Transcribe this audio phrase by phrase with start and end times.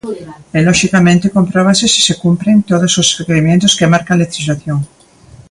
[0.57, 4.79] E loxicamente compróbase se se cumpren todos os requirimentos que marca a lexislación.